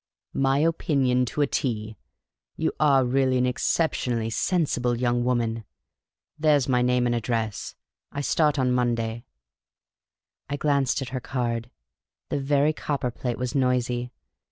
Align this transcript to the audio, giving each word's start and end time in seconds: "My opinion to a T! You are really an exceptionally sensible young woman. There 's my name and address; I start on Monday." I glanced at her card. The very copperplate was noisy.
"My 0.47 0.57
opinion 0.57 1.25
to 1.25 1.41
a 1.41 1.45
T! 1.45 1.95
You 2.57 2.73
are 2.79 3.05
really 3.05 3.37
an 3.37 3.45
exceptionally 3.45 4.31
sensible 4.31 4.97
young 4.97 5.23
woman. 5.23 5.63
There 6.39 6.59
's 6.59 6.67
my 6.67 6.81
name 6.81 7.05
and 7.05 7.13
address; 7.13 7.75
I 8.11 8.21
start 8.21 8.57
on 8.57 8.71
Monday." 8.71 9.25
I 10.49 10.57
glanced 10.57 11.03
at 11.03 11.09
her 11.09 11.19
card. 11.21 11.69
The 12.29 12.39
very 12.39 12.73
copperplate 12.73 13.37
was 13.37 13.53
noisy. 13.53 14.09